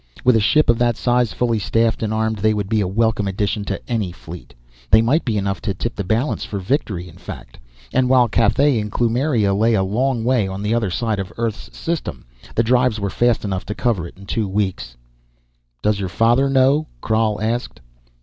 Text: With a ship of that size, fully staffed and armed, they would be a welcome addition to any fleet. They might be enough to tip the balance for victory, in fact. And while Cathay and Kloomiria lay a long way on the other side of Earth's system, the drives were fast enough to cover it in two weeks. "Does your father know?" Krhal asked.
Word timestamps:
With 0.23 0.35
a 0.35 0.39
ship 0.39 0.67
of 0.67 0.79
that 0.79 0.97
size, 0.97 1.31
fully 1.31 1.59
staffed 1.59 2.01
and 2.01 2.11
armed, 2.11 2.37
they 2.37 2.55
would 2.55 2.67
be 2.69 2.81
a 2.81 2.87
welcome 2.87 3.27
addition 3.27 3.63
to 3.65 3.79
any 3.87 4.11
fleet. 4.11 4.55
They 4.89 4.99
might 4.99 5.23
be 5.23 5.37
enough 5.37 5.61
to 5.61 5.75
tip 5.75 5.95
the 5.95 6.03
balance 6.03 6.43
for 6.43 6.57
victory, 6.57 7.07
in 7.07 7.17
fact. 7.19 7.59
And 7.93 8.09
while 8.09 8.27
Cathay 8.27 8.79
and 8.79 8.91
Kloomiria 8.91 9.53
lay 9.55 9.75
a 9.75 9.83
long 9.83 10.23
way 10.23 10.47
on 10.47 10.63
the 10.63 10.73
other 10.73 10.89
side 10.89 11.19
of 11.19 11.31
Earth's 11.37 11.77
system, 11.77 12.25
the 12.55 12.63
drives 12.63 12.99
were 12.99 13.11
fast 13.11 13.45
enough 13.45 13.63
to 13.67 13.75
cover 13.75 14.07
it 14.07 14.17
in 14.17 14.25
two 14.25 14.47
weeks. 14.47 14.97
"Does 15.83 15.99
your 15.99 16.09
father 16.09 16.49
know?" 16.49 16.87
Krhal 17.03 17.39
asked. 17.39 17.79